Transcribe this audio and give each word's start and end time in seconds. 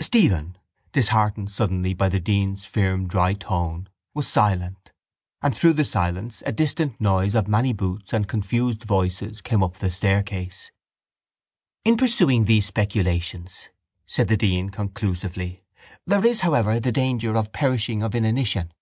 Stephen, 0.00 0.58
disheartened 0.90 1.48
suddenly 1.48 1.94
by 1.94 2.08
the 2.08 2.18
dean's 2.18 2.64
firm, 2.64 3.06
dry 3.06 3.34
tone, 3.34 3.88
was 4.14 4.26
silent; 4.26 4.90
and 5.42 5.56
through 5.56 5.72
the 5.72 5.84
silence 5.84 6.42
a 6.44 6.50
distant 6.50 7.00
noise 7.00 7.36
of 7.36 7.46
many 7.46 7.72
boots 7.72 8.12
and 8.12 8.26
confused 8.26 8.82
voices 8.82 9.40
came 9.40 9.62
up 9.62 9.76
the 9.76 9.88
staircase. 9.88 10.72
—In 11.84 11.96
pursuing 11.96 12.46
these 12.46 12.66
speculations, 12.66 13.68
said 14.06 14.26
the 14.26 14.36
dean 14.36 14.70
conclusively, 14.70 15.62
there 16.04 16.26
is, 16.26 16.40
however, 16.40 16.80
the 16.80 16.90
danger 16.90 17.36
of 17.36 17.52
perishing 17.52 18.02
of 18.02 18.16
inanition. 18.16 18.72